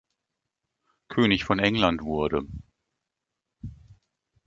König 1.09 1.43
von 1.45 1.59
England 1.59 2.01
wurde. 2.01 2.47